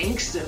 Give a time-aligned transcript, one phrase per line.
[0.00, 0.46] Ängste.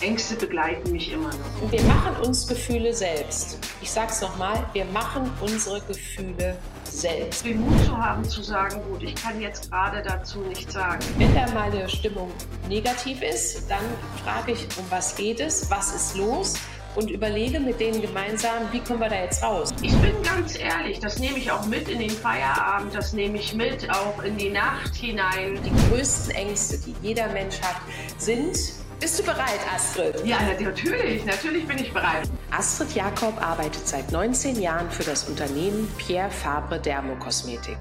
[0.00, 1.72] Ängste begleiten mich immer noch.
[1.72, 3.58] Wir machen uns Gefühle selbst.
[3.80, 7.44] Ich sag's nochmal, wir machen unsere Gefühle selbst.
[7.44, 10.98] Den Mut zu haben, zu sagen, gut, ich kann jetzt gerade dazu nichts sagen.
[11.16, 12.32] Wenn da meine Stimmung
[12.68, 13.84] negativ ist, dann
[14.24, 16.54] frage ich, um was geht es, was ist los?
[16.98, 19.72] und überlege mit denen gemeinsam, wie kommen wir da jetzt raus.
[19.82, 23.54] Ich bin ganz ehrlich, das nehme ich auch mit in den Feierabend, das nehme ich
[23.54, 25.58] mit auch in die Nacht hinein.
[25.64, 27.76] Die größten Ängste, die jeder Mensch hat,
[28.16, 28.58] sind
[29.00, 30.24] bist du bereit, Astrid?
[30.24, 32.28] Ja, natürlich, natürlich bin ich bereit.
[32.50, 37.78] Astrid Jakob arbeitet seit 19 Jahren für das Unternehmen Pierre Fabre Dermokosmetik.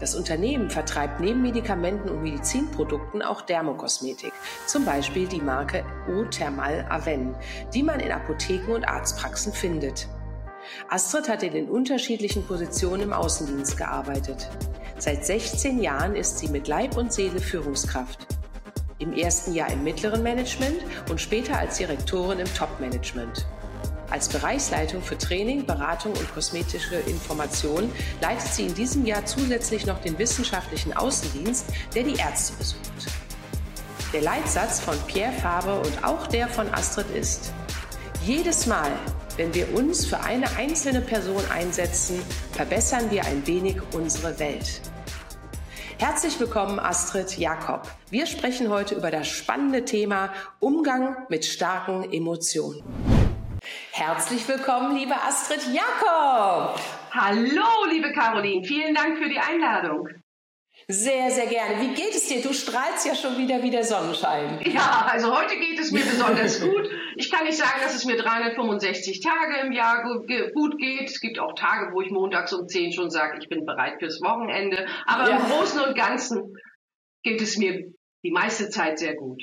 [0.00, 4.32] Das Unternehmen vertreibt neben Medikamenten und Medizinprodukten auch Dermokosmetik,
[4.66, 7.34] zum Beispiel die Marke Eau Thermal Aven,
[7.72, 10.08] die man in Apotheken und Arztpraxen findet.
[10.88, 14.48] Astrid hat in den unterschiedlichen Positionen im Außendienst gearbeitet.
[14.98, 18.37] Seit 16 Jahren ist sie mit Leib und Seele Führungskraft
[18.98, 23.46] im ersten Jahr im mittleren Management und später als Direktorin im Top-Management.
[24.10, 27.92] Als Bereichsleitung für Training, Beratung und kosmetische Information
[28.22, 32.82] leitet sie in diesem Jahr zusätzlich noch den wissenschaftlichen Außendienst, der die Ärzte besucht.
[34.14, 37.52] Der Leitsatz von Pierre Faber und auch der von Astrid ist,
[38.24, 38.90] jedes Mal,
[39.36, 42.18] wenn wir uns für eine einzelne Person einsetzen,
[42.52, 44.80] verbessern wir ein wenig unsere Welt.
[46.00, 47.90] Herzlich willkommen, Astrid Jakob.
[48.08, 52.84] Wir sprechen heute über das spannende Thema Umgang mit starken Emotionen.
[53.90, 56.78] Herzlich willkommen, liebe Astrid Jakob.
[57.10, 58.64] Hallo, liebe Caroline.
[58.64, 60.08] Vielen Dank für die Einladung.
[60.90, 61.82] Sehr, sehr gerne.
[61.82, 62.40] Wie geht es dir?
[62.40, 64.58] Du strahlst ja schon wieder wie der Sonnenschein.
[64.64, 66.88] Ja, also heute geht es mir besonders gut.
[67.16, 71.10] Ich kann nicht sagen, dass es mir 365 Tage im Jahr gut geht.
[71.10, 74.22] Es gibt auch Tage, wo ich montags um 10 schon sage, ich bin bereit fürs
[74.22, 74.86] Wochenende.
[75.04, 75.36] Aber ja.
[75.36, 76.56] im Großen und Ganzen
[77.22, 77.92] geht es mir
[78.24, 79.42] die meiste Zeit sehr gut.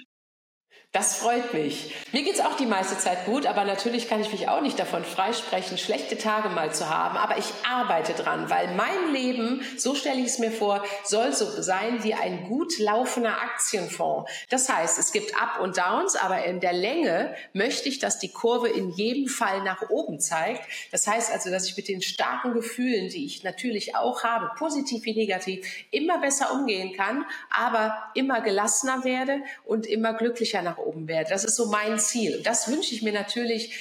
[0.96, 1.94] Das freut mich.
[2.14, 4.80] Mir geht es auch die meiste Zeit gut, aber natürlich kann ich mich auch nicht
[4.80, 7.18] davon freisprechen, schlechte Tage mal zu haben.
[7.18, 11.62] Aber ich arbeite dran, weil mein Leben, so stelle ich es mir vor, soll so
[11.62, 14.32] sein wie ein gut laufender Aktienfonds.
[14.50, 18.32] Das heißt, es gibt Up und Downs, aber in der Länge möchte ich, dass die
[18.32, 20.62] Kurve in jedem Fall nach oben zeigt.
[20.94, 25.04] Das heißt also, dass ich mit den starken Gefühlen, die ich natürlich auch habe, positiv
[25.04, 30.85] wie negativ, immer besser umgehen kann, aber immer gelassener werde und immer glücklicher nach oben
[31.08, 31.30] werde.
[31.30, 32.38] Das ist so mein Ziel.
[32.38, 33.76] Und das wünsche ich mir natürlich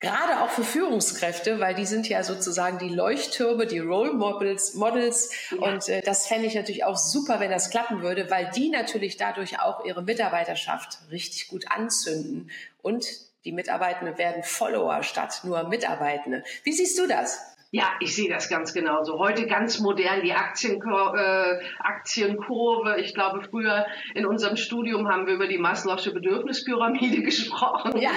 [0.00, 4.74] gerade auch für Führungskräfte, weil die sind ja sozusagen die Leuchttürme, die Role Models.
[4.74, 5.30] Models.
[5.50, 5.58] Ja.
[5.58, 9.16] Und äh, das fände ich natürlich auch super, wenn das klappen würde, weil die natürlich
[9.16, 12.50] dadurch auch ihre Mitarbeiterschaft richtig gut anzünden.
[12.82, 13.06] Und
[13.44, 16.42] die Mitarbeitenden werden Follower statt nur Mitarbeitende.
[16.64, 17.55] Wie siehst du das?
[17.72, 19.18] Ja, ich sehe das ganz genauso.
[19.18, 23.00] Heute ganz modern die Aktienkur äh, Aktienkurve.
[23.00, 27.98] Ich glaube, früher in unserem Studium haben wir über die Maslow'sche Bedürfnispyramide gesprochen.
[27.98, 28.10] Ja.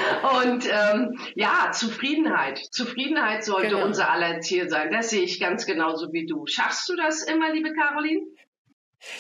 [0.44, 2.60] Und ähm, ja, Zufriedenheit.
[2.72, 3.86] Zufriedenheit sollte genau.
[3.86, 4.92] unser aller Ziel sein.
[4.92, 6.46] Das sehe ich ganz genauso wie du.
[6.46, 8.22] Schaffst du das immer, liebe Caroline?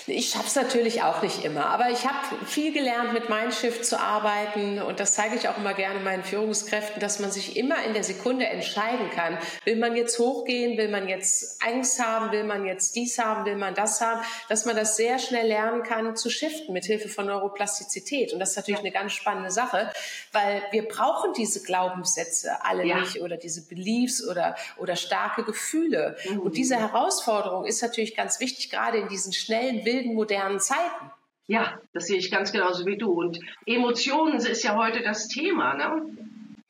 [0.07, 3.97] Ich schaffe es natürlich auch nicht immer, aber ich habe viel gelernt, mit Mindshift zu
[3.97, 4.81] arbeiten.
[4.81, 8.03] Und das zeige ich auch immer gerne meinen Führungskräften, dass man sich immer in der
[8.03, 9.37] Sekunde entscheiden kann.
[9.63, 13.55] Will man jetzt hochgehen, will man jetzt Angst haben, will man jetzt dies haben, will
[13.55, 17.27] man das haben, dass man das sehr schnell lernen kann zu shiften mit Hilfe von
[17.27, 18.33] Neuroplastizität.
[18.33, 19.93] Und das ist natürlich eine ganz spannende Sache,
[20.33, 22.99] weil wir brauchen diese Glaubenssätze alle ja.
[22.99, 26.17] nicht oder diese Beliefs oder oder starke Gefühle.
[26.29, 26.39] Mhm.
[26.39, 31.11] und diese Herausforderung ist natürlich ganz wichtig gerade in diesen schnellen schnellen, wilden, modernen Zeiten.
[31.47, 33.11] Ja, das sehe ich ganz genauso wie du.
[33.11, 36.05] Und Emotionen ist ja heute das Thema, ne?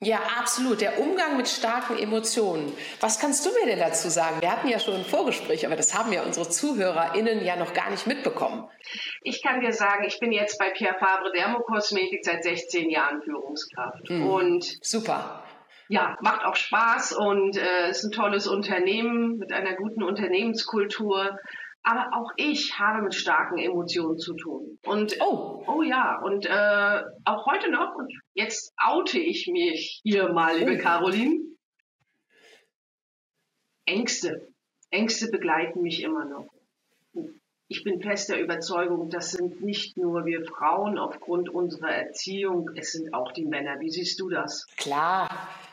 [0.02, 0.80] Ja, absolut.
[0.80, 2.72] Der Umgang mit starken Emotionen.
[3.00, 4.40] Was kannst du mir denn dazu sagen?
[4.40, 7.90] Wir hatten ja schon ein Vorgespräch, aber das haben ja unsere ZuhörerInnen ja noch gar
[7.90, 8.66] nicht mitbekommen.
[9.22, 14.08] Ich kann dir sagen, ich bin jetzt bei Pierre Fabre Dermokosmetik seit 16 Jahren Führungskraft.
[14.08, 14.26] Mhm.
[14.26, 15.44] Und super.
[15.88, 21.36] Ja, macht auch Spaß und äh, ist ein tolles Unternehmen mit einer guten Unternehmenskultur.
[21.82, 24.78] Aber auch ich habe mit starken Emotionen zu tun.
[24.84, 30.32] Und oh, oh ja, und äh, auch heute noch, und jetzt oute ich mich hier
[30.32, 30.82] mal, liebe oh.
[30.82, 31.40] Caroline.
[33.86, 34.48] Ängste.
[34.90, 36.46] Ängste begleiten mich immer noch.
[37.72, 43.14] Ich bin fester Überzeugung, das sind nicht nur wir Frauen aufgrund unserer Erziehung, es sind
[43.14, 43.78] auch die Männer.
[43.78, 44.66] Wie siehst du das?
[44.76, 45.30] Klar,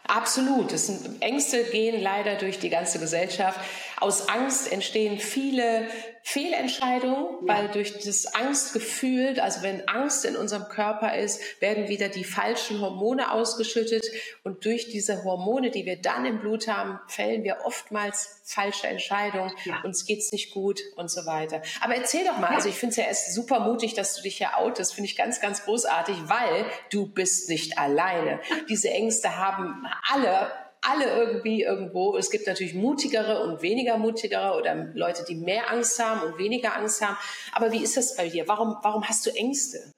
[0.08, 0.70] absolut.
[0.70, 3.60] Sind, Ängste gehen leider durch die ganze Gesellschaft.
[4.00, 5.88] Aus Angst entstehen viele
[6.22, 7.56] Fehlentscheidungen, ja.
[7.56, 12.82] weil durch das Angstgefühl, also wenn Angst in unserem Körper ist, werden wieder die falschen
[12.82, 14.06] Hormone ausgeschüttet
[14.44, 19.52] und durch diese Hormone, die wir dann im Blut haben, fällen wir oftmals falsche Entscheidungen,
[19.66, 19.82] ja.
[19.84, 21.62] uns geht's nicht gut und so weiter.
[21.82, 24.38] Aber erzähl doch mal, also ich finde es ja erst super mutig, dass du dich
[24.38, 28.42] hier outest, finde ich ganz, ganz großartig, weil du bist nicht alleine.
[28.70, 32.18] Diese Ängste haben alle alle irgendwie irgendwo.
[32.18, 36.76] Es gibt natürlich mutigere und weniger mutigere oder Leute, die mehr Angst haben und weniger
[36.76, 37.18] Angst haben.
[37.54, 38.48] Aber wie ist das bei dir?
[38.48, 39.94] Warum, warum hast du Ängste?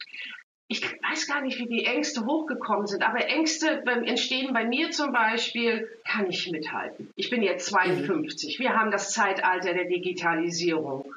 [0.72, 5.12] ich weiß gar nicht, wie die Ängste hochgekommen sind, aber Ängste entstehen bei mir zum
[5.12, 7.10] Beispiel, kann ich mithalten.
[7.16, 8.60] Ich bin jetzt 52.
[8.60, 8.64] Mhm.
[8.64, 11.12] Wir haben das Zeitalter der Digitalisierung.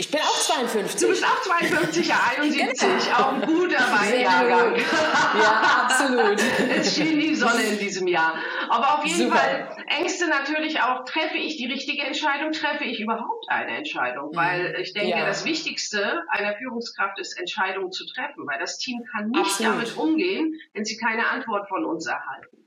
[0.00, 1.00] Ich bin auch 52.
[1.00, 2.80] Du bist auch 52, ja, 71.
[2.80, 3.18] Genau.
[3.18, 4.76] Auch ein guter Jahrgang.
[4.76, 6.40] Ja, absolut.
[6.70, 8.36] es schien die Sonne in diesem Jahr.
[8.68, 9.38] Aber auf jeden Super.
[9.38, 14.30] Fall Ängste natürlich auch, treffe ich die richtige Entscheidung, treffe ich überhaupt eine Entscheidung?
[14.30, 14.36] Mhm.
[14.36, 15.26] Weil ich denke, ja.
[15.26, 19.74] das Wichtigste einer Führungskraft ist, Entscheidungen zu treffen, weil das Team kann nicht absolut.
[19.74, 22.58] damit umgehen, wenn sie keine Antwort von uns erhalten.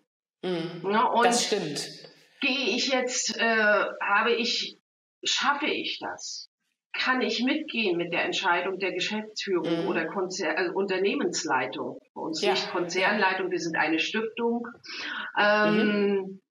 [0.42, 0.92] Mhm.
[0.92, 1.90] Ja, das stimmt.
[2.42, 4.78] Gehe ich jetzt, äh, habe ich,
[5.24, 6.51] schaffe ich das?
[6.94, 9.88] Kann ich mitgehen mit der Entscheidung der Geschäftsführung mhm.
[9.88, 12.00] oder Konzer also Unternehmensleitung.
[12.14, 12.52] Bei uns ja.
[12.52, 14.68] nicht Konzernleitung, wir sind eine Stiftung.
[15.38, 16.42] Ähm, mhm.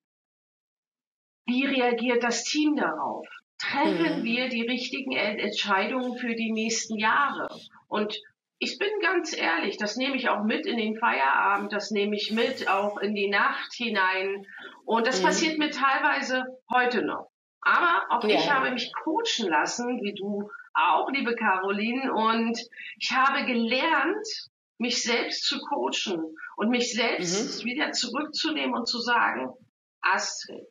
[1.47, 3.27] Wie reagiert das Team darauf?
[3.59, 4.25] Treffen mhm.
[4.25, 7.49] wir die richtigen Entscheidungen für die nächsten Jahre?
[7.89, 8.19] Und
[8.59, 12.31] ich bin ganz ehrlich, das nehme ich auch mit in den Feierabend, das nehme ich
[12.31, 14.47] mit auch in die Nacht hinein.
[14.85, 15.27] Und das mhm.
[15.27, 17.30] passiert mir teilweise heute noch.
[17.63, 18.37] Aber auch ja.
[18.37, 22.13] ich habe mich coachen lassen, wie du auch, liebe Caroline.
[22.13, 22.59] Und
[22.99, 24.27] ich habe gelernt,
[24.79, 27.67] mich selbst zu coachen und mich selbst mhm.
[27.67, 29.53] wieder zurückzunehmen und zu sagen,
[30.01, 30.67] Astrid,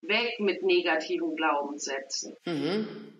[0.00, 2.34] weg mit negativen Glaubenssätzen.
[2.46, 3.14] Mhm.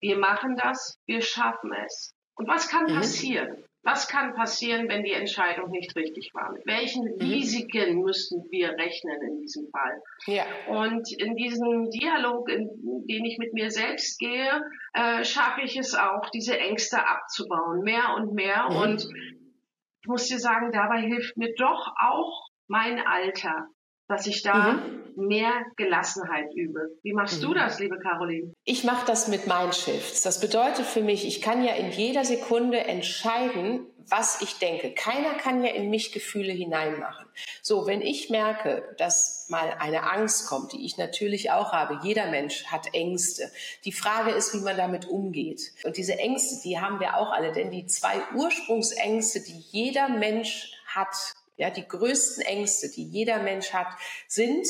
[0.00, 2.14] Wir machen das, wir schaffen es.
[2.34, 2.96] Und was kann mhm.
[2.96, 3.63] passieren?
[3.84, 6.52] Was kann passieren, wenn die Entscheidung nicht richtig war?
[6.52, 7.20] Mit welchen mhm.
[7.20, 10.02] Risiken müssen wir rechnen in diesem Fall?
[10.26, 10.46] Ja.
[10.68, 12.70] Und in diesem Dialog, in
[13.06, 14.62] den ich mit mir selbst gehe,
[14.94, 18.70] äh, schaffe ich es auch, diese Ängste abzubauen, mehr und mehr.
[18.70, 18.76] Mhm.
[18.76, 23.68] Und ich muss dir sagen, dabei hilft mir doch auch mein Alter,
[24.08, 25.26] dass ich da mhm.
[25.28, 26.98] mehr Gelassenheit übe.
[27.02, 27.46] Wie machst mhm.
[27.46, 28.52] du das, liebe Caroline?
[28.64, 30.22] Ich mache das mit Mindshifts.
[30.22, 34.92] Das bedeutet für mich, ich kann ja in jeder Sekunde entscheiden, was ich denke.
[34.92, 37.24] Keiner kann ja in mich Gefühle hineinmachen.
[37.62, 42.30] So, wenn ich merke, dass mal eine Angst kommt, die ich natürlich auch habe, jeder
[42.30, 43.50] Mensch hat Ängste.
[43.84, 45.72] Die Frage ist, wie man damit umgeht.
[45.84, 50.72] Und diese Ängste, die haben wir auch alle, denn die zwei Ursprungsängste, die jeder Mensch
[50.86, 53.88] hat, ja, die größten Ängste, die jeder Mensch hat,
[54.28, 54.66] sind,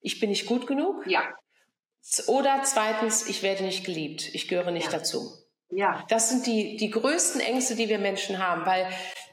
[0.00, 1.06] ich bin nicht gut genug.
[1.06, 1.28] Ja.
[2.26, 4.34] Oder zweitens, ich werde nicht geliebt.
[4.34, 4.98] Ich gehöre nicht ja.
[4.98, 5.32] dazu.
[5.68, 6.04] Ja.
[6.08, 8.88] Das sind die, die größten Ängste, die wir Menschen haben, weil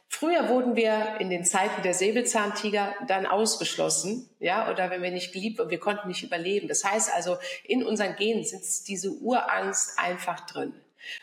[0.09, 5.33] Früher wurden wir in den Zeiten der Säbelzahntiger dann ausgeschlossen, ja, oder wenn wir nicht
[5.33, 6.67] geliebt und wir konnten nicht überleben.
[6.67, 10.73] Das heißt also, in unseren Genen sitzt diese Urangst einfach drin.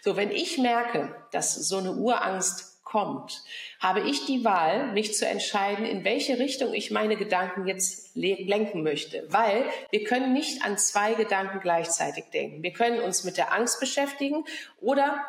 [0.02, 3.42] So, wenn ich merke, dass so eine Urangst kommt,
[3.80, 8.84] habe ich die Wahl, mich zu entscheiden, in welche Richtung ich meine Gedanken jetzt lenken
[8.84, 9.24] möchte.
[9.30, 12.62] Weil wir können nicht an zwei Gedanken gleichzeitig denken.
[12.62, 14.44] Wir können uns mit der Angst beschäftigen
[14.80, 15.24] oder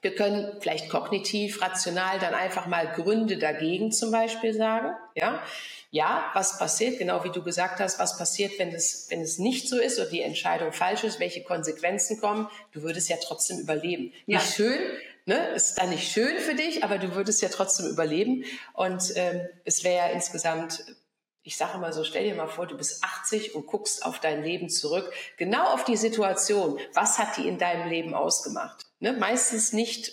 [0.00, 4.94] wir können vielleicht kognitiv, rational dann einfach mal Gründe dagegen zum Beispiel sagen.
[5.16, 5.42] Ja,
[5.90, 9.68] ja, was passiert, genau wie du gesagt hast, was passiert, wenn es, wenn es nicht
[9.68, 12.48] so ist oder die Entscheidung falsch ist, welche Konsequenzen kommen.
[12.70, 14.12] Du würdest ja trotzdem überleben.
[14.26, 14.38] Ja.
[14.38, 14.80] Nicht schön,
[15.26, 18.44] ne, ist dann nicht schön für dich, aber du würdest ja trotzdem überleben.
[18.72, 20.84] Und ähm, es wäre ja insgesamt,
[21.42, 24.42] ich sage mal so, stell dir mal vor, du bist 80 und guckst auf dein
[24.42, 26.78] Leben zurück, genau auf die Situation.
[26.94, 28.86] Was hat die in deinem Leben ausgemacht?
[29.00, 29.12] Ne?
[29.12, 30.12] Meistens nicht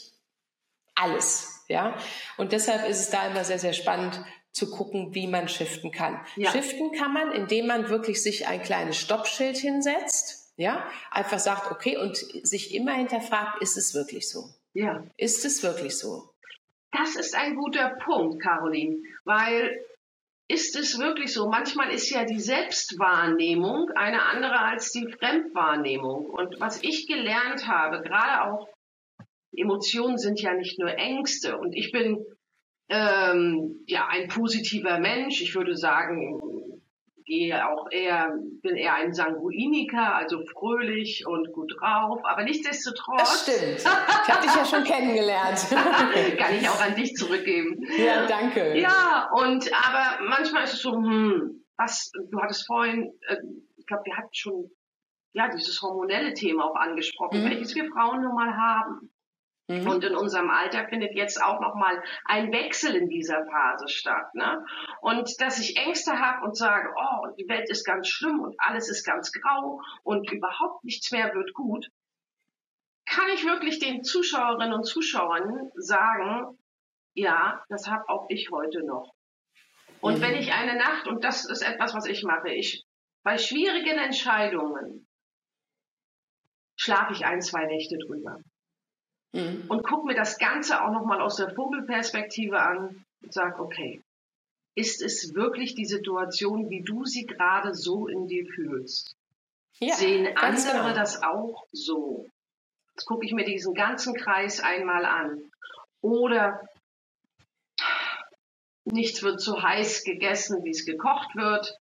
[0.95, 1.97] alles, ja.
[2.37, 6.19] Und deshalb ist es da immer sehr, sehr spannend zu gucken, wie man shiften kann.
[6.35, 6.51] Ja.
[6.51, 11.97] Shiften kann man, indem man wirklich sich ein kleines Stoppschild hinsetzt, ja, einfach sagt, okay,
[11.97, 14.49] und sich immer hinterfragt, ist es wirklich so?
[14.73, 15.03] Ja.
[15.17, 16.29] Ist es wirklich so?
[16.91, 19.85] Das ist ein guter Punkt, Caroline, weil
[20.47, 21.47] ist es wirklich so?
[21.47, 26.25] Manchmal ist ja die Selbstwahrnehmung eine andere als die Fremdwahrnehmung.
[26.25, 28.67] Und was ich gelernt habe, gerade auch
[29.55, 31.57] Emotionen sind ja nicht nur Ängste.
[31.57, 32.25] Und ich bin
[32.89, 35.41] ähm, ja ein positiver Mensch.
[35.41, 36.41] Ich würde sagen,
[37.29, 43.21] gehe auch eher, bin eher ein Sanguiniker, also fröhlich und gut drauf, aber nichtsdestotrotz.
[43.21, 43.79] Das stimmt.
[43.79, 45.59] Ich habe dich ja schon kennengelernt.
[46.37, 47.79] kann ich auch an dich zurückgeben.
[47.97, 48.77] Ja, danke.
[48.77, 53.37] Ja, und aber manchmal ist es so, hm, was, du hattest vorhin äh,
[53.89, 54.71] glaube, wir hatten schon
[55.33, 57.49] ja dieses hormonelle Thema auch angesprochen, mhm.
[57.49, 59.11] welches wir Frauen nun mal haben.
[59.69, 59.87] Mhm.
[59.87, 64.33] Und in unserem Alter findet jetzt auch nochmal ein Wechsel in dieser Phase statt.
[64.33, 64.65] Ne?
[65.01, 68.89] Und dass ich Ängste habe und sage, oh, die Welt ist ganz schlimm und alles
[68.89, 71.91] ist ganz grau und überhaupt nichts mehr wird gut,
[73.05, 76.57] kann ich wirklich den Zuschauerinnen und Zuschauern sagen,
[77.13, 79.13] ja, das habe auch ich heute noch.
[80.01, 80.21] Und mhm.
[80.21, 82.85] wenn ich eine Nacht, und das ist etwas, was ich mache, ich
[83.21, 85.07] bei schwierigen Entscheidungen
[86.75, 88.39] schlafe ich ein, zwei Nächte drüber
[89.33, 89.65] mhm.
[89.67, 94.01] und gucke mir das Ganze auch nochmal aus der Vogelperspektive an und sage, okay,
[94.75, 99.15] ist es wirklich die Situation, wie du sie gerade so in dir fühlst?
[99.79, 100.93] Ja, Sehen andere genau.
[100.93, 102.27] das auch so?
[102.95, 105.51] Jetzt gucke ich mir diesen ganzen Kreis einmal an.
[106.01, 106.61] Oder
[108.85, 111.77] nichts wird so heiß gegessen, wie es gekocht wird.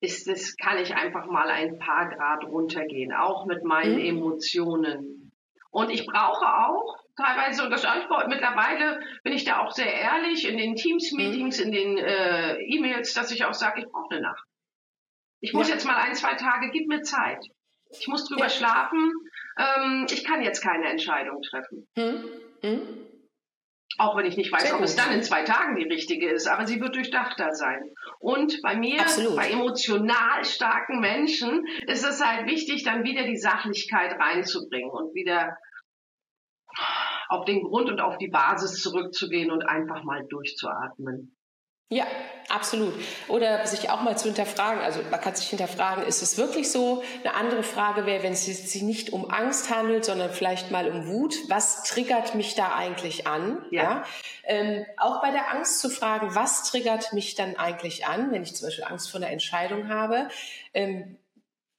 [0.00, 4.04] Ist es, kann ich einfach mal ein paar Grad runtergehen, auch mit meinen mhm.
[4.04, 5.21] Emotionen.
[5.72, 10.46] Und ich brauche auch teilweise, und das ich, mittlerweile bin ich da auch sehr ehrlich
[10.46, 11.64] in den Teams-Meetings, mhm.
[11.64, 14.44] in den äh, E-Mails, dass ich auch sage, ich brauche eine Nacht.
[15.40, 15.74] Ich muss ja.
[15.74, 17.44] jetzt mal ein, zwei Tage, gib mir Zeit.
[17.90, 18.50] Ich muss drüber ja.
[18.50, 19.12] schlafen.
[19.58, 21.88] Ähm, ich kann jetzt keine Entscheidung treffen.
[21.96, 22.24] Mhm.
[22.62, 23.06] Mhm.
[23.98, 24.88] Auch wenn ich nicht weiß, Sehr ob gut.
[24.88, 27.90] es dann in zwei Tagen die richtige ist, aber sie wird durchdachter sein.
[28.18, 29.36] Und bei mir, Absolut.
[29.36, 35.56] bei emotional starken Menschen, ist es halt wichtig, dann wieder die Sachlichkeit reinzubringen und wieder
[37.28, 41.36] auf den Grund und auf die Basis zurückzugehen und einfach mal durchzuatmen.
[41.88, 42.06] Ja,
[42.48, 42.94] absolut.
[43.28, 44.80] Oder sich auch mal zu hinterfragen.
[44.80, 47.02] Also man kann sich hinterfragen, ist es wirklich so?
[47.22, 51.06] Eine andere Frage wäre, wenn es sich nicht um Angst handelt, sondern vielleicht mal um
[51.06, 51.34] Wut.
[51.48, 53.64] Was triggert mich da eigentlich an?
[53.70, 53.82] Ja.
[53.82, 54.04] ja?
[54.44, 58.56] Ähm, auch bei der Angst zu fragen, was triggert mich dann eigentlich an, wenn ich
[58.56, 60.28] zum Beispiel Angst vor einer Entscheidung habe?
[60.72, 61.18] Ähm,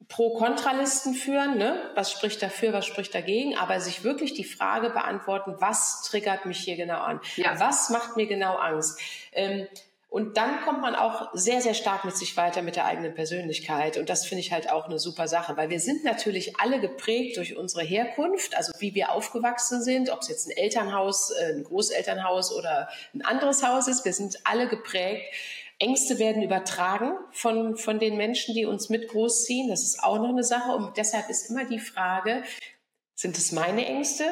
[0.10, 1.92] Pro-Kontralisten führen, ne?
[1.96, 6.60] was spricht dafür, was spricht dagegen, aber sich wirklich die Frage beantworten, was triggert mich
[6.60, 7.20] hier genau an?
[7.36, 7.60] Ja.
[7.60, 9.00] Was macht mir genau Angst?
[9.32, 9.68] Ähm,
[10.14, 13.98] und dann kommt man auch sehr, sehr stark mit sich weiter mit der eigenen Persönlichkeit.
[13.98, 17.38] Und das finde ich halt auch eine super Sache, weil wir sind natürlich alle geprägt
[17.38, 21.64] durch unsere Herkunft, also wie wir aufgewachsen sind, ob es jetzt ein Elternhaus, äh, ein
[21.64, 24.06] Großelternhaus oder ein anderes Haus ist.
[24.06, 25.24] Wir sind alle geprägt.
[25.80, 29.68] Ängste werden übertragen von, von den Menschen, die uns mit großziehen.
[29.68, 30.74] Das ist auch noch eine Sache.
[30.74, 32.44] Und deshalb ist immer die Frage,
[33.16, 34.24] sind es meine Ängste?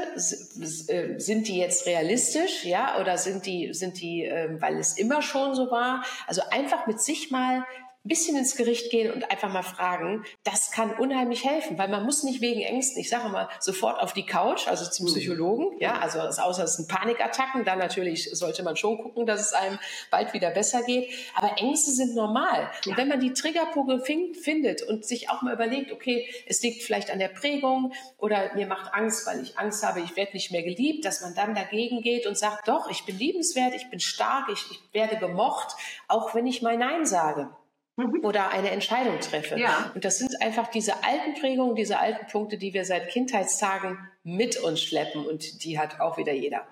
[0.87, 2.99] Äh, sind die jetzt realistisch, ja?
[2.99, 6.03] Oder sind die, sind die, ähm, weil es immer schon so war?
[6.27, 7.63] Also einfach mit sich mal
[8.03, 12.03] ein bisschen ins Gericht gehen und einfach mal fragen, das kann unheimlich helfen, weil man
[12.03, 15.11] muss nicht wegen Ängsten, ich sage mal, sofort auf die Couch, also zum mhm.
[15.11, 19.53] Psychologen, ja, also außer es sind Panikattacken, dann natürlich sollte man schon gucken, dass es
[19.53, 19.77] einem
[20.09, 22.71] bald wieder besser geht, aber Ängste sind normal.
[22.87, 27.11] Und wenn man die Triggerpunkte findet und sich auch mal überlegt, okay, es liegt vielleicht
[27.11, 30.63] an der Prägung oder mir macht Angst, weil ich Angst habe, ich werde nicht mehr
[30.63, 34.49] geliebt, dass man dann dagegen geht und sagt, doch, ich bin liebenswert, ich bin stark,
[34.51, 35.75] ich, ich werde gemocht,
[36.07, 37.49] auch wenn ich mal Nein sage.
[37.97, 38.23] Mhm.
[38.23, 39.59] oder eine Entscheidung treffe.
[39.59, 39.91] Ja.
[39.93, 44.57] Und das sind einfach diese alten Prägungen, diese alten Punkte, die wir seit Kindheitstagen mit
[44.61, 46.65] uns schleppen und die hat auch wieder jeder.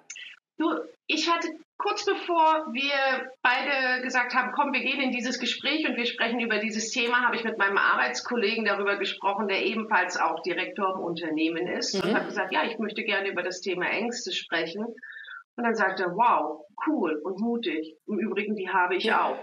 [0.58, 0.66] Du,
[1.08, 1.48] ich hatte
[1.78, 6.40] kurz bevor wir beide gesagt haben, komm, wir gehen in dieses Gespräch und wir sprechen
[6.42, 11.02] über dieses Thema, habe ich mit meinem Arbeitskollegen darüber gesprochen, der ebenfalls auch Direktor im
[11.02, 12.10] Unternehmen ist mhm.
[12.10, 14.86] und habe gesagt, ja, ich möchte gerne über das Thema Ängste sprechen.
[14.86, 17.96] Und dann sagte er, wow, cool und mutig.
[18.08, 19.26] Im Übrigen, die habe ich ja.
[19.26, 19.38] auch.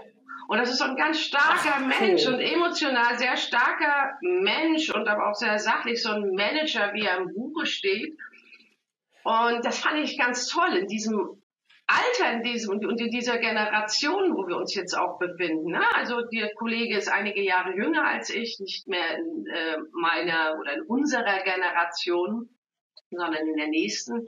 [0.47, 5.07] Und das ist so ein ganz starker Ach, Mensch und emotional sehr starker Mensch und
[5.07, 8.17] aber auch sehr sachlich, so ein Manager, wie er im Buche steht.
[9.23, 11.41] Und das fand ich ganz toll in diesem
[11.85, 15.71] Alter, in diesem und in dieser Generation, wo wir uns jetzt auch befinden.
[15.71, 15.83] Ne?
[15.95, 20.75] Also der Kollege ist einige Jahre jünger als ich, nicht mehr in äh, meiner oder
[20.75, 22.49] in unserer Generation,
[23.09, 24.27] sondern in der nächsten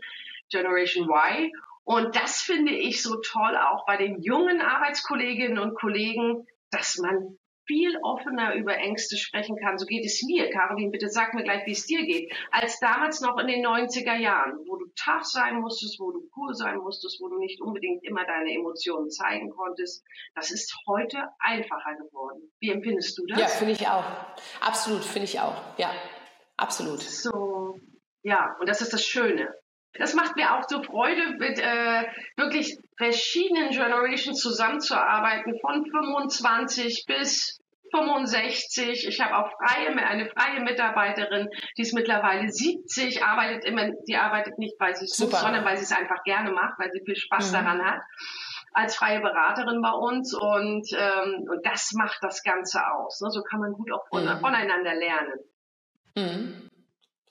[0.50, 1.52] Generation Y.
[1.84, 7.40] Und das finde ich so toll auch bei den jungen Arbeitskolleginnen und Kollegen, dass man
[7.70, 9.78] viel offener über Ängste sprechen kann.
[9.78, 10.50] So geht es mir.
[10.50, 12.34] Caroline, bitte sag mir gleich, wie es dir geht.
[12.50, 16.56] Als damals noch in den 90er Jahren, wo du tough sein musstest, wo du cool
[16.56, 20.04] sein musstest, wo du nicht unbedingt immer deine Emotionen zeigen konntest.
[20.34, 22.52] Das ist heute einfacher geworden.
[22.60, 23.40] Wie empfindest du das?
[23.40, 24.06] Ja, finde ich auch.
[24.62, 25.62] Absolut, finde ich auch.
[25.78, 25.92] Ja,
[26.58, 27.02] absolut.
[27.02, 27.78] So,
[28.24, 29.54] ja, und das ist das Schöne.
[29.94, 32.06] Das macht mir auch so Freude, mit äh,
[32.38, 37.60] wirklich verschiedenen Generations zusammenzuarbeiten, von 25 bis
[37.92, 39.08] 65.
[39.08, 44.58] Ich habe auch freie, eine freie Mitarbeiterin, die ist mittlerweile 70, arbeitet immer, die arbeitet
[44.58, 47.16] nicht, weil sie es muss, sondern weil sie es einfach gerne macht, weil sie viel
[47.16, 47.54] Spaß mhm.
[47.54, 48.02] daran hat.
[48.72, 53.20] als freie Beraterin bei uns und, ähm, und das macht das Ganze aus.
[53.20, 53.32] Ne?
[53.32, 54.40] So kann man gut auch mhm.
[54.40, 55.40] voneinander lernen.
[56.16, 56.69] Mhm.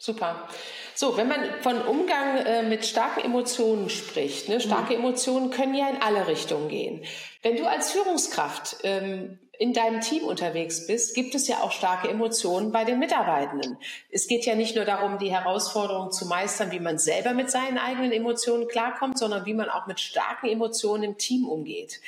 [0.00, 0.48] Super.
[0.94, 5.00] So, wenn man von Umgang äh, mit starken Emotionen spricht, ne, starke mhm.
[5.00, 7.04] Emotionen können ja in alle Richtungen gehen.
[7.42, 12.08] Wenn du als Führungskraft ähm, in deinem Team unterwegs bist, gibt es ja auch starke
[12.08, 13.76] Emotionen bei den Mitarbeitenden.
[14.10, 17.76] Es geht ja nicht nur darum, die Herausforderungen zu meistern, wie man selber mit seinen
[17.76, 22.00] eigenen Emotionen klarkommt, sondern wie man auch mit starken Emotionen im Team umgeht.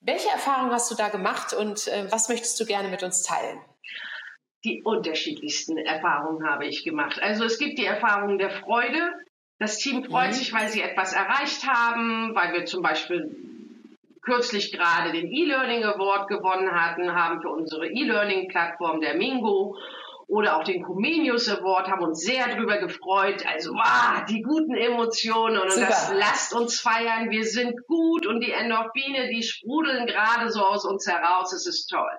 [0.00, 3.60] Welche Erfahrungen hast du da gemacht und äh, was möchtest du gerne mit uns teilen?
[4.64, 7.20] Die unterschiedlichsten Erfahrungen habe ich gemacht.
[7.22, 9.12] Also es gibt die Erfahrung der Freude.
[9.58, 10.32] Das Team freut mhm.
[10.32, 13.36] sich, weil sie etwas erreicht haben, weil wir zum Beispiel
[14.22, 19.76] kürzlich gerade den E-Learning Award gewonnen hatten, haben für unsere E-Learning-Plattform der Mingo
[20.26, 23.44] oder auch den Comenius Award, haben uns sehr darüber gefreut.
[23.46, 25.86] Also, wow, die guten Emotionen und Super.
[25.86, 27.30] das lasst uns feiern.
[27.30, 31.54] Wir sind gut und die Endorphine, die sprudeln gerade so aus uns heraus.
[31.54, 32.10] Es ist toll.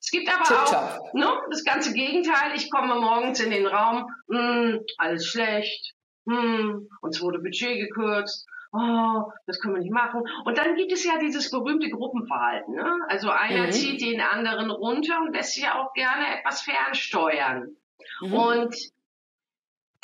[0.00, 2.54] Es gibt aber Tip auch ne, das ganze Gegenteil.
[2.54, 7.78] Ich komme morgens in den Raum, mh, hm, alles schlecht, mh, hm, uns wurde Budget
[7.78, 10.22] gekürzt, oh, das können wir nicht machen.
[10.44, 12.74] Und dann gibt es ja dieses berühmte Gruppenverhalten.
[12.74, 12.98] Ne?
[13.08, 13.72] Also einer mhm.
[13.72, 17.76] zieht den anderen runter und lässt sich auch gerne etwas fernsteuern.
[18.20, 18.32] Mhm.
[18.32, 18.76] Und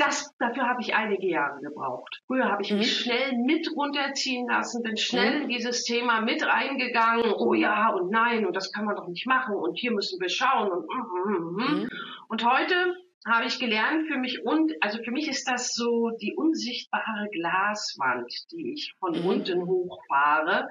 [0.01, 2.21] das, dafür habe ich einige Jahre gebraucht.
[2.27, 2.79] Früher habe ich mhm.
[2.79, 5.43] mich schnell mit runterziehen lassen, bin schnell mhm.
[5.43, 7.33] in dieses Thema mit reingegangen.
[7.37, 10.29] Oh ja und nein und das kann man doch nicht machen und hier müssen wir
[10.29, 11.81] schauen und mm, mm, mm.
[11.81, 11.89] mhm.
[12.29, 16.35] und heute habe ich gelernt für mich und also für mich ist das so die
[16.35, 19.27] unsichtbare Glaswand, die ich von mhm.
[19.27, 20.69] unten hochfahre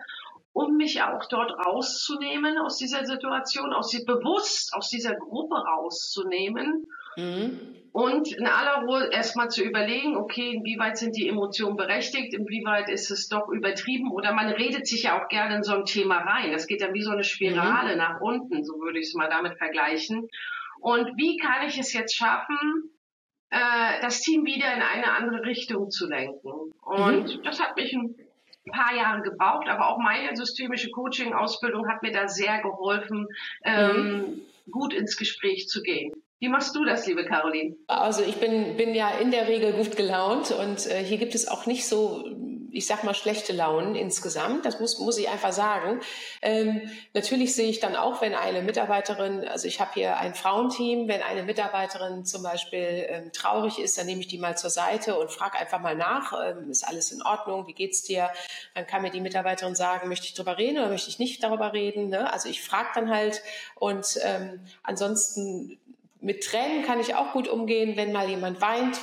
[0.52, 6.88] um mich auch dort rauszunehmen aus dieser Situation, aus sie bewusst aus dieser Gruppe rauszunehmen
[7.16, 12.90] mhm und in aller Ruhe erstmal zu überlegen, okay, inwieweit sind die Emotionen berechtigt, inwieweit
[12.90, 16.18] ist es doch übertrieben oder man redet sich ja auch gerne in so ein Thema
[16.20, 16.52] rein.
[16.52, 17.98] Das geht dann wie so eine Spirale mhm.
[17.98, 20.30] nach unten, so würde ich es mal damit vergleichen.
[20.80, 22.92] Und wie kann ich es jetzt schaffen,
[23.50, 26.74] äh, das Team wieder in eine andere Richtung zu lenken?
[26.82, 27.44] Und mhm.
[27.44, 28.16] das hat mich ein
[28.72, 33.28] paar Jahre gebraucht, aber auch meine systemische Coaching-Ausbildung hat mir da sehr geholfen,
[33.64, 33.96] ähm,
[34.66, 34.72] mhm.
[34.72, 36.14] gut ins Gespräch zu gehen.
[36.40, 37.76] Wie machst du das, liebe Caroline?
[37.88, 41.50] Also ich bin, bin ja in der Regel gut gelaunt und äh, hier gibt es
[41.50, 42.24] auch nicht so,
[42.72, 44.66] ich sag mal, schlechte Launen insgesamt.
[44.66, 46.00] Das muss, muss ich einfach sagen.
[46.42, 51.10] Ähm, natürlich sehe ich dann auch, wenn eine Mitarbeiterin, also ich habe hier ein Frauenteam,
[51.10, 55.20] wenn eine Mitarbeiterin zum Beispiel ähm, traurig ist, dann nehme ich die mal zur Seite
[55.20, 58.30] und frage einfach mal nach, ähm, ist alles in Ordnung, wie geht's dir?
[58.76, 61.74] Dann kann mir die Mitarbeiterin sagen, möchte ich darüber reden oder möchte ich nicht darüber
[61.74, 62.08] reden?
[62.08, 62.32] Ne?
[62.32, 63.42] Also ich frage dann halt
[63.76, 65.78] und ähm, ansonsten
[66.22, 69.00] mit Tränen kann ich auch gut umgehen, wenn mal jemand weint,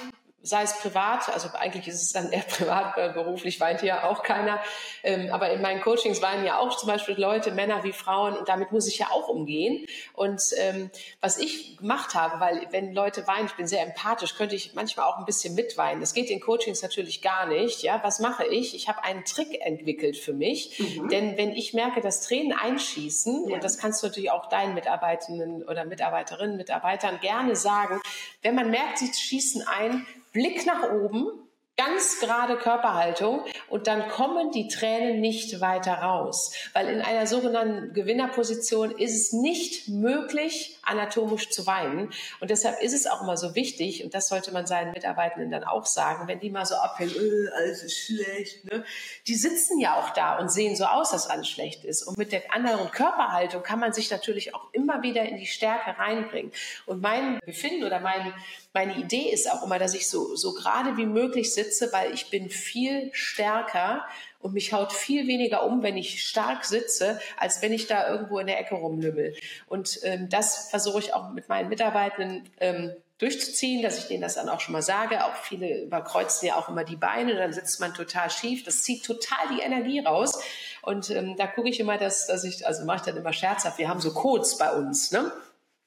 [0.47, 4.23] sei es privat, also eigentlich ist es dann eher privat, weil beruflich weint ja auch
[4.23, 4.61] keiner.
[5.03, 8.49] Ähm, aber in meinen Coachings weinen ja auch zum Beispiel Leute, Männer wie Frauen, und
[8.49, 9.87] damit muss ich ja auch umgehen.
[10.13, 14.55] Und ähm, was ich gemacht habe, weil wenn Leute weinen, ich bin sehr empathisch, könnte
[14.55, 16.01] ich manchmal auch ein bisschen mitweinen.
[16.01, 17.83] Das geht in Coachings natürlich gar nicht.
[17.83, 18.75] Ja, was mache ich?
[18.75, 21.09] Ich habe einen Trick entwickelt für mich, mhm.
[21.09, 23.55] denn wenn ich merke, dass Tränen einschießen, ja.
[23.55, 28.01] und das kannst du natürlich auch deinen Mitarbeitenden oder Mitarbeiterinnen, Mitarbeitern gerne sagen,
[28.43, 31.46] wenn man merkt, sie schießen ein, Blick nach oben,
[31.79, 37.92] ganz gerade Körperhaltung und dann kommen die Tränen nicht weiter raus, weil in einer sogenannten
[37.92, 42.11] Gewinnerposition ist es nicht möglich, anatomisch zu weinen.
[42.40, 45.64] Und deshalb ist es auch immer so wichtig und das sollte man seinen Mitarbeitenden dann
[45.64, 48.85] auch sagen, wenn die mal so abhängen, äh, alles ist schlecht, ne?
[49.27, 52.05] die sitzen ja auch da und sehen so aus, dass alles schlecht ist.
[52.05, 55.99] Und mit der anderen Körperhaltung kann man sich natürlich auch immer wieder in die Stärke
[55.99, 56.53] reinbringen.
[56.87, 58.33] Und mein Befinden oder mein
[58.77, 62.29] meine Idee ist auch immer, dass ich so, so gerade wie möglich sitze, weil ich
[62.29, 64.05] bin viel stärker
[64.39, 68.39] und mich haut viel weniger um, wenn ich stark sitze, als wenn ich da irgendwo
[68.39, 69.35] in der Ecke rumlümmel.
[69.67, 74.35] Und ähm, das versuche ich auch mit meinen Mitarbeitenden ähm, durchzuziehen, dass ich denen das
[74.35, 75.25] dann auch schon mal sage.
[75.25, 78.62] Auch viele überkreuzen ja auch immer die Beine, dann sitzt man total schief.
[78.62, 80.39] Das zieht total die Energie raus.
[80.83, 83.79] Und ähm, da gucke ich immer, dass, dass ich, also mache ich dann immer scherzhaft,
[83.79, 85.33] wir haben so Codes bei uns, ne?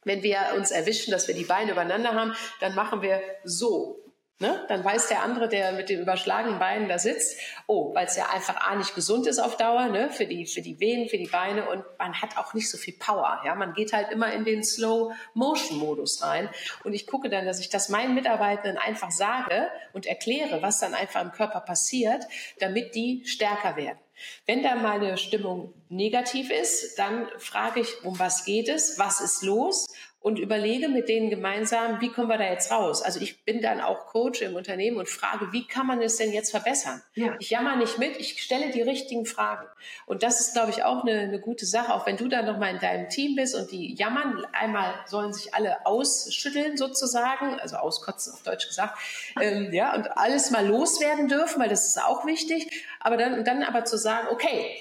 [0.04, 4.00] Wenn wir uns erwischen, dass wir die Beine übereinander haben, dann machen wir so.
[4.42, 4.66] Ne?
[4.70, 8.30] Dann weiß der andere, der mit den überschlagenen Beinen da sitzt, oh, weil es ja
[8.30, 10.10] einfach A nicht gesund ist auf Dauer, ne?
[10.12, 12.94] für, die, für die Venen, für die Beine und man hat auch nicht so viel
[12.94, 13.42] Power.
[13.44, 13.54] Ja?
[13.56, 16.50] Man geht halt immer in den Slow-Motion-Modus rein.
[16.86, 20.94] Und ich gucke dann, dass ich das meinen Mitarbeitenden einfach sage und erkläre, was dann
[20.94, 22.24] einfach im Körper passiert,
[22.60, 24.00] damit die stärker werden.
[24.46, 29.44] Wenn da meine Stimmung negativ ist, dann frage ich, um was geht es, was ist
[29.44, 29.88] los
[30.22, 33.02] und überlege mit denen gemeinsam, wie kommen wir da jetzt raus?
[33.02, 36.34] Also ich bin dann auch Coach im Unternehmen und frage, wie kann man es denn
[36.34, 37.02] jetzt verbessern?
[37.16, 37.36] Ja.
[37.40, 39.66] Ich jammer nicht mit, ich stelle die richtigen Fragen.
[40.06, 42.74] Und das ist, glaube ich, auch eine, eine gute Sache, auch wenn du dann nochmal
[42.74, 48.34] in deinem Team bist und die jammern, einmal sollen sich alle ausschütteln sozusagen, also auskotzen
[48.34, 49.00] auf Deutsch gesagt,
[49.40, 52.86] ähm, ja, und alles mal loswerden dürfen, weil das ist auch wichtig.
[53.00, 54.76] Aber dann, dann aber zu sagen, okay,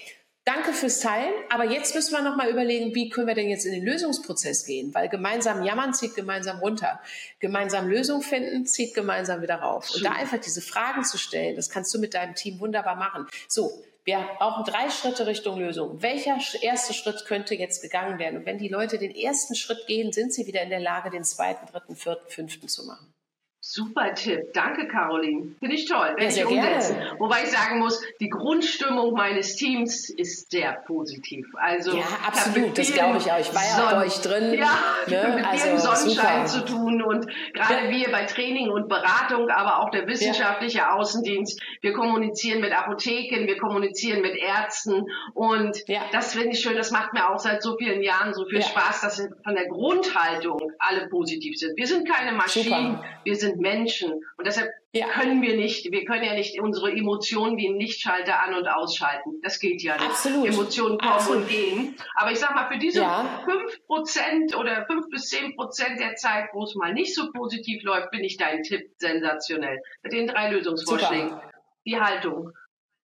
[0.48, 3.66] Danke fürs Teilen, aber jetzt müssen wir noch mal überlegen, wie können wir denn jetzt
[3.66, 4.94] in den Lösungsprozess gehen?
[4.94, 7.00] Weil gemeinsam jammern zieht gemeinsam runter.
[7.38, 9.90] Gemeinsam Lösung finden zieht gemeinsam wieder rauf.
[9.94, 13.26] Und da einfach diese Fragen zu stellen, das kannst du mit deinem Team wunderbar machen.
[13.46, 16.00] So, wir brauchen drei Schritte Richtung Lösung.
[16.00, 18.38] Welcher erste Schritt könnte jetzt gegangen werden?
[18.38, 21.24] Und wenn die Leute den ersten Schritt gehen, sind sie wieder in der Lage, den
[21.24, 23.12] zweiten, dritten, vierten, fünften zu machen.
[23.70, 24.54] Super Tipp.
[24.54, 25.54] Danke, Caroline.
[25.58, 26.14] Finde ich toll.
[26.16, 26.96] Werde ja, ich umsetzen.
[26.96, 27.20] Gerne.
[27.20, 31.46] Wobei ich sagen muss, die Grundstimmung meines Teams ist sehr positiv.
[31.54, 32.78] Also, ja, absolut.
[32.78, 33.38] Das glaube ich auch.
[33.38, 34.58] Ich war ja bei euch drin.
[34.58, 35.34] Ja, ne?
[35.36, 36.66] mit also, viel Sonnenschein super.
[36.66, 37.90] zu tun und gerade ja.
[37.90, 40.94] wir bei Training und Beratung, aber auch der wissenschaftliche ja.
[40.94, 41.60] Außendienst.
[41.82, 46.76] Wir kommunizieren mit Apotheken, wir kommunizieren mit Ärzten und das finde ich schön.
[46.76, 50.72] Das macht mir auch seit so vielen Jahren so viel Spaß, dass von der Grundhaltung
[50.78, 51.76] alle positiv sind.
[51.76, 52.96] Wir sind keine Maschinen.
[52.96, 53.04] Super.
[53.24, 54.12] Wir sind Menschen.
[54.12, 55.08] Und deshalb ja.
[55.08, 59.40] können wir nicht, wir können ja nicht unsere Emotionen wie ein Lichtschalter an- und ausschalten.
[59.42, 60.06] Das geht ja nicht.
[60.06, 60.46] Absolut.
[60.46, 61.42] Emotionen kommen Absolut.
[61.42, 61.96] und gehen.
[62.14, 63.78] Aber ich sag mal, für diese fünf ja.
[63.86, 68.10] Prozent oder fünf bis zehn Prozent der Zeit, wo es mal nicht so positiv läuft,
[68.10, 69.82] bin ich dein Tipp sensationell.
[70.02, 71.30] Mit den drei Lösungsvorschlägen.
[71.30, 71.50] Super.
[71.86, 72.52] Die Haltung.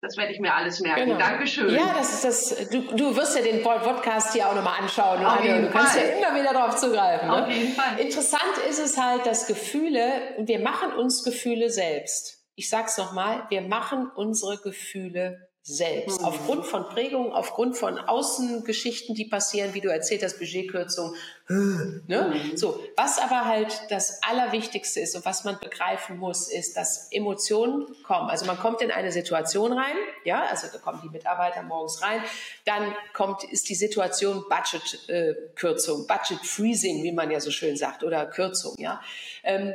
[0.02, 1.06] Das werde ich mir alles merken.
[1.06, 1.20] Genau.
[1.20, 1.70] Dankeschön.
[1.70, 2.70] Ja, das ist das.
[2.70, 5.24] Du, du wirst ja den Podcast hier auch nochmal anschauen.
[5.24, 5.82] Auf jeden du Fall.
[5.82, 7.28] kannst ja immer wieder darauf zugreifen.
[7.28, 7.44] Ne?
[7.44, 8.00] Auf jeden Fall.
[8.00, 12.44] Interessant ist es halt, dass Gefühle, wir machen uns Gefühle selbst.
[12.56, 16.22] Ich sag's nochmal, wir machen unsere Gefühle selbst.
[16.22, 16.26] Mhm.
[16.26, 21.14] Aufgrund von Prägungen, aufgrund von Außengeschichten, die passieren, wie du erzählt hast, Budgetkürzung.
[21.48, 22.02] Ne?
[22.08, 22.58] Mhm.
[22.58, 27.86] So, was aber halt das Allerwichtigste ist und was man begreifen muss, ist, dass Emotionen
[28.04, 28.30] kommen.
[28.30, 32.24] Also man kommt in eine Situation rein, ja, also da kommen die Mitarbeiter morgens rein,
[32.66, 38.04] dann kommt, ist die Situation Budgetkürzung, äh, Budget Freezing, wie man ja so schön sagt,
[38.04, 39.02] oder Kürzung, ja.
[39.44, 39.74] Ähm,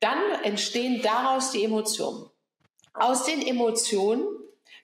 [0.00, 2.30] dann entstehen daraus die Emotionen.
[2.94, 4.24] Aus den Emotionen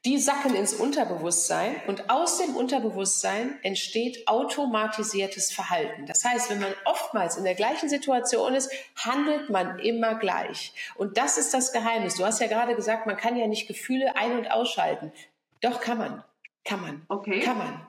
[0.04, 6.06] die sacken ins Unterbewusstsein und aus dem Unterbewusstsein entsteht automatisiertes Verhalten.
[6.06, 10.72] Das heißt, wenn man oftmals in der gleichen Situation ist, handelt man immer gleich.
[10.96, 12.16] Und das ist das Geheimnis.
[12.16, 15.12] Du hast ja gerade gesagt, man kann ja nicht Gefühle ein- und ausschalten.
[15.60, 16.24] Doch kann man.
[16.64, 17.06] Kann man.
[17.08, 17.38] Okay.
[17.40, 17.86] Kann man.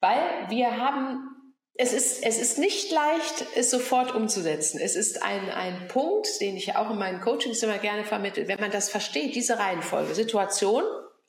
[0.00, 1.32] Weil wir haben
[1.78, 4.80] es ist, es ist nicht leicht, es sofort umzusetzen.
[4.80, 8.48] Es ist ein, ein Punkt, den ich auch in meinen Coachings immer gerne vermittle.
[8.48, 10.84] Wenn man das versteht, diese Reihenfolge, Situation,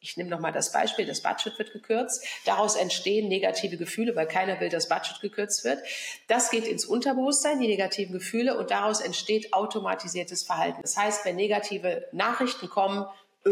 [0.07, 2.23] ich nehme nochmal das Beispiel, das Budget wird gekürzt.
[2.45, 5.79] Daraus entstehen negative Gefühle, weil keiner will, dass Budget gekürzt wird.
[6.27, 10.81] Das geht ins Unterbewusstsein, die negativen Gefühle, und daraus entsteht automatisiertes Verhalten.
[10.81, 13.05] Das heißt, wenn negative Nachrichten kommen,
[13.45, 13.51] äh,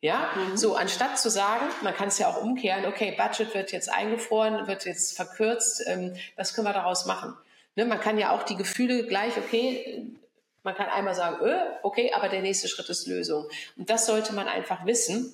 [0.00, 0.56] ja, mhm.
[0.56, 4.66] so anstatt zu sagen, man kann es ja auch umkehren, okay, Budget wird jetzt eingefroren,
[4.66, 7.34] wird jetzt verkürzt, ähm, was können wir daraus machen?
[7.76, 10.04] Ne, man kann ja auch die Gefühle gleich, okay,
[10.64, 13.48] man kann einmal sagen, öh, okay, aber der nächste Schritt ist Lösung.
[13.76, 15.32] Und das sollte man einfach wissen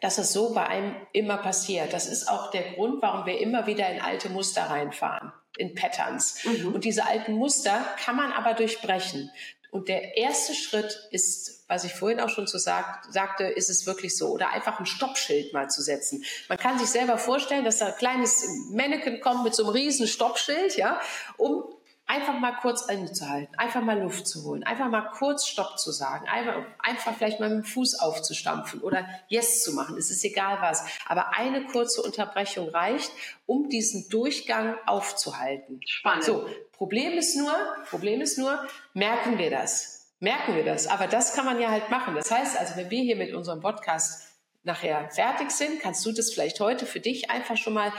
[0.00, 1.92] dass es so bei einem immer passiert.
[1.92, 6.44] Das ist auch der Grund, warum wir immer wieder in alte Muster reinfahren, in Patterns.
[6.44, 6.74] Mhm.
[6.74, 9.30] Und diese alten Muster kann man aber durchbrechen.
[9.70, 13.86] Und der erste Schritt ist, was ich vorhin auch schon so sagt, sagte, ist es
[13.86, 14.30] wirklich so?
[14.30, 16.24] Oder einfach ein Stoppschild mal zu setzen.
[16.48, 20.08] Man kann sich selber vorstellen, dass da ein kleines Mannequin kommt mit so einem riesen
[20.08, 21.00] Stoppschild, ja,
[21.36, 21.62] um
[22.10, 26.26] einfach mal kurz anzuhalten, einfach mal Luft zu holen, einfach mal kurz Stopp zu sagen,
[26.28, 29.96] einfach, einfach vielleicht mal mit dem Fuß aufzustampfen oder Yes zu machen.
[29.96, 30.84] Es ist egal was.
[31.06, 33.12] Aber eine kurze Unterbrechung reicht,
[33.46, 35.80] um diesen Durchgang aufzuhalten.
[35.86, 36.24] Spannend.
[36.24, 37.54] So, Problem ist nur,
[37.88, 38.58] Problem ist nur,
[38.92, 40.08] merken wir das?
[40.18, 40.88] Merken wir das?
[40.88, 42.16] Aber das kann man ja halt machen.
[42.16, 44.26] Das heißt also, wenn wir hier mit unserem Podcast
[44.64, 47.92] nachher fertig sind, kannst du das vielleicht heute für dich einfach schon mal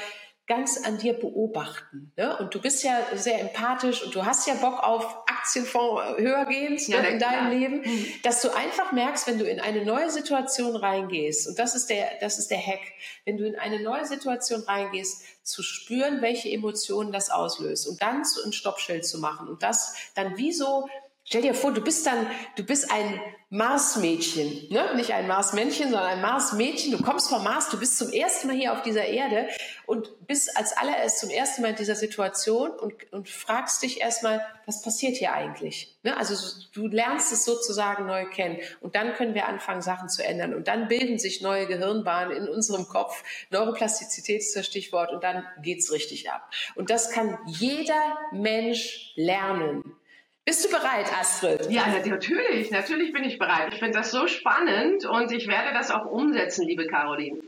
[0.52, 2.12] ganz an dir beobachten.
[2.18, 2.38] Ne?
[2.38, 7.02] Und du bist ja sehr empathisch und du hast ja Bock auf Aktienfonds höhergehend ja,
[7.02, 7.50] ne, in deinem klar.
[7.50, 8.06] Leben, mhm.
[8.24, 12.06] dass du einfach merkst, wenn du in eine neue Situation reingehst, und das ist der,
[12.20, 12.82] das ist der Hack,
[13.24, 18.26] wenn du in eine neue Situation reingehst, zu spüren, welche Emotionen das auslöst und dann
[18.26, 20.90] so ein Stoppschild zu machen und das dann wie so
[21.24, 23.22] Stell dir vor, du bist dann, du bist ein
[23.54, 24.96] Marsmädchen, ne?
[24.96, 26.94] nicht ein Marsmännchen, sondern ein Marsmädchen.
[26.94, 29.50] Du kommst vom Mars, du bist zum ersten Mal hier auf dieser Erde
[29.86, 34.40] und bist als allererst zum ersten Mal in dieser Situation und, und fragst dich erstmal,
[34.66, 35.98] was passiert hier eigentlich?
[36.04, 36.16] Ne?
[36.16, 36.34] Also
[36.72, 40.70] du lernst es sozusagen neu kennen und dann können wir anfangen, Sachen zu ändern und
[40.70, 43.22] dann bilden sich neue Gehirnbahnen in unserem Kopf.
[43.50, 46.50] Neuroplastizität ist das Stichwort und dann geht's richtig ab.
[46.76, 49.94] Und das kann jeder Mensch lernen.
[50.44, 51.70] Bist du bereit, Astrid?
[51.70, 53.74] Ja, natürlich, natürlich bin ich bereit.
[53.74, 57.40] Ich finde das so spannend und ich werde das auch umsetzen, liebe Caroline.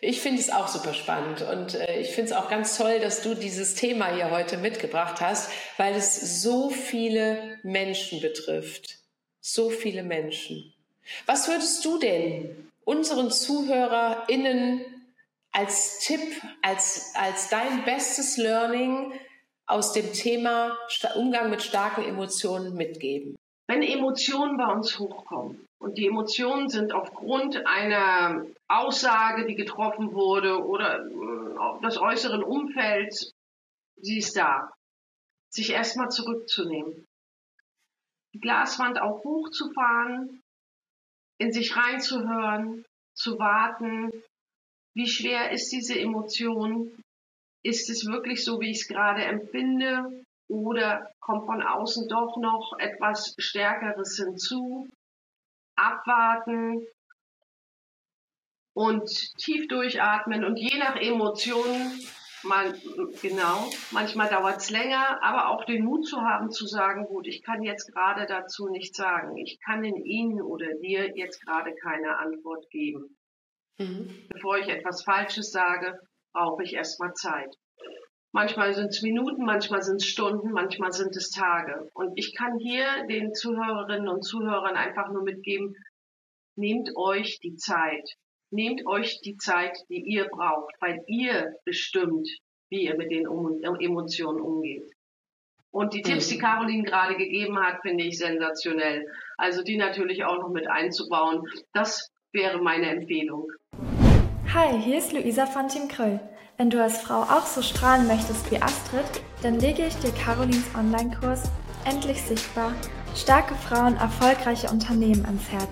[0.00, 3.22] Ich finde es auch super spannend und äh, ich finde es auch ganz toll, dass
[3.22, 8.98] du dieses Thema hier heute mitgebracht hast, weil es so viele Menschen betrifft.
[9.40, 10.74] So viele Menschen.
[11.26, 14.84] Was würdest du denn unseren ZuhörerInnen
[15.52, 16.20] als Tipp,
[16.62, 19.12] als, als dein bestes Learning
[19.68, 20.76] aus dem Thema
[21.14, 23.36] Umgang mit starken Emotionen mitgeben?
[23.68, 30.64] Wenn Emotionen bei uns hochkommen und die Emotionen sind aufgrund einer Aussage, die getroffen wurde
[30.64, 33.30] oder äh, des äußeren Umfelds,
[34.00, 34.72] sie ist da,
[35.50, 37.06] sich erstmal zurückzunehmen.
[38.34, 40.40] Die Glaswand auch hochzufahren,
[41.38, 44.10] in sich reinzuhören, zu warten,
[44.94, 47.04] wie schwer ist diese Emotion,
[47.62, 50.24] ist es wirklich so, wie ich es gerade empfinde?
[50.48, 54.88] Oder kommt von außen doch noch etwas Stärkeres hinzu?
[55.76, 56.86] Abwarten
[58.78, 62.00] und tief durchatmen und je nach Emotionen,
[62.44, 62.74] man,
[63.20, 67.42] genau, manchmal dauert es länger, aber auch den Mut zu haben zu sagen, gut, ich
[67.42, 69.36] kann jetzt gerade dazu nichts sagen.
[69.36, 73.16] Ich kann in Ihnen oder dir jetzt gerade keine Antwort geben.
[73.78, 74.28] Mhm.
[74.28, 75.98] Bevor ich etwas Falsches sage,
[76.32, 77.54] brauche ich erstmal Zeit.
[78.32, 81.88] Manchmal sind es Minuten, manchmal sind es Stunden, manchmal sind es Tage.
[81.94, 85.74] Und ich kann hier den Zuhörerinnen und Zuhörern einfach nur mitgeben,
[86.56, 88.08] nehmt euch die Zeit.
[88.50, 92.28] Nehmt euch die Zeit, die ihr braucht, weil ihr bestimmt,
[92.70, 94.90] wie ihr mit den Emotionen umgeht.
[95.70, 96.40] Und die Tipps, die mhm.
[96.40, 99.06] Caroline gerade gegeben hat, finde ich sensationell.
[99.36, 103.50] Also die natürlich auch noch mit einzubauen, das wäre meine Empfehlung.
[104.54, 106.18] Hi, hier ist Luisa von Team Kröll.
[106.56, 109.04] Wenn du als Frau auch so strahlen möchtest wie Astrid,
[109.42, 111.42] dann lege ich dir Carolins Online-Kurs
[111.84, 112.72] Endlich sichtbar,
[113.14, 115.68] starke Frauen, erfolgreiche Unternehmen ans Herz.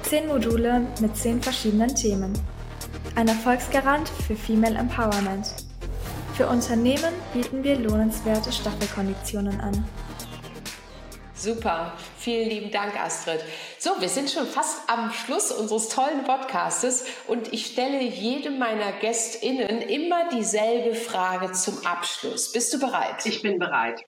[0.00, 2.32] Zehn Module mit zehn verschiedenen Themen.
[3.16, 5.52] Ein Erfolgsgarant für Female Empowerment.
[6.34, 9.84] Für Unternehmen bieten wir lohnenswerte Staffelkonditionen an.
[11.40, 13.42] Super, vielen lieben Dank, Astrid.
[13.78, 18.92] So, wir sind schon fast am Schluss unseres tollen Podcastes und ich stelle jedem meiner
[18.92, 22.52] GästInnen immer dieselbe Frage zum Abschluss.
[22.52, 23.24] Bist du bereit?
[23.24, 24.04] Ich bin bereit.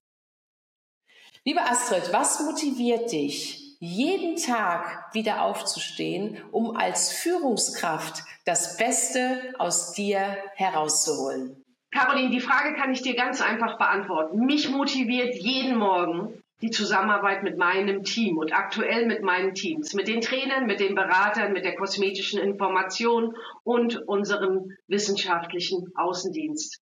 [1.42, 9.94] Liebe Astrid, was motiviert dich, jeden Tag wieder aufzustehen, um als Führungskraft das Beste aus
[9.94, 11.64] dir herauszuholen?
[11.92, 14.44] Caroline, die Frage kann ich dir ganz einfach beantworten.
[14.44, 20.06] Mich motiviert jeden Morgen die Zusammenarbeit mit meinem Team und aktuell mit meinen Teams, mit
[20.06, 26.80] den Trainern, mit den Beratern, mit der kosmetischen Information und unserem wissenschaftlichen Außendienst.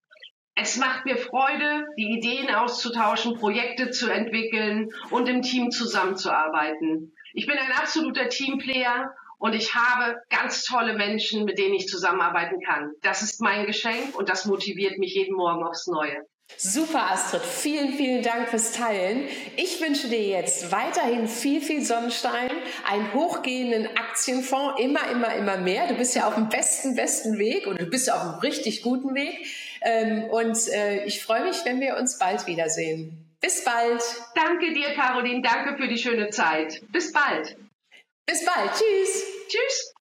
[0.55, 7.15] Es macht mir Freude, die Ideen auszutauschen, Projekte zu entwickeln und im Team zusammenzuarbeiten.
[7.33, 12.61] Ich bin ein absoluter Teamplayer und ich habe ganz tolle Menschen, mit denen ich zusammenarbeiten
[12.61, 12.93] kann.
[13.01, 16.27] Das ist mein Geschenk und das motiviert mich jeden Morgen aufs Neue.
[16.57, 17.43] Super, Astrid.
[17.43, 19.29] Vielen, vielen Dank fürs Teilen.
[19.57, 22.51] Ich wünsche dir jetzt weiterhin viel, viel Sonnenstein,
[22.87, 25.87] einen hochgehenden Aktienfonds, immer, immer, immer mehr.
[25.87, 28.83] Du bist ja auf dem besten, besten Weg und du bist ja auf einem richtig
[28.83, 29.47] guten Weg.
[29.83, 33.31] Ähm, und äh, ich freue mich, wenn wir uns bald wiedersehen.
[33.41, 34.03] Bis bald.
[34.35, 35.41] Danke dir, Caroline.
[35.41, 36.83] Danke für die schöne Zeit.
[36.93, 37.57] Bis bald.
[38.27, 38.71] Bis bald.
[38.73, 39.25] Tschüss.
[39.49, 39.95] Tschüss.